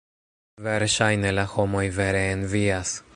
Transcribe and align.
Verŝajne 0.67 1.33
la 1.41 1.45
homoj 1.53 1.85
vere 2.01 2.25
envias. 2.31 3.01